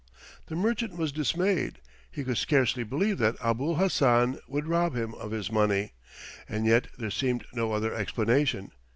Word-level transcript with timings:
The 0.47 0.55
merchant 0.55 0.97
was 0.97 1.11
dismayed. 1.11 1.77
He 2.09 2.23
could 2.23 2.39
scarcely 2.39 2.83
believe 2.83 3.19
that 3.19 3.35
Abul 3.39 3.75
Hassan 3.75 4.39
would 4.47 4.65
rob 4.65 4.95
him 4.95 5.13
of 5.13 5.29
his 5.29 5.51
money, 5.51 5.93
and 6.49 6.65
yet 6.65 6.87
there 6.97 7.11
seemed 7.11 7.45
no 7.53 7.71
other 7.71 7.93
explanation. 7.93 8.71